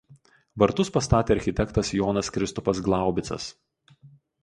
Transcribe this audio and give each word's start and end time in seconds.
Vartus 0.63 0.91
pastatė 0.95 1.35
architektas 1.35 1.93
Jonas 1.99 2.35
Kristupas 2.39 2.85
Glaubicas. 2.89 3.51